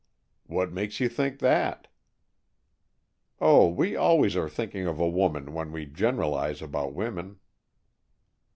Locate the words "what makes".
0.47-0.99